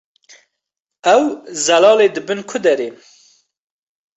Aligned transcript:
Ew, 1.15 1.21
Zelalê 1.65 2.07
dibin 2.15 2.41
ku 2.49 2.57
derê? 2.63 2.89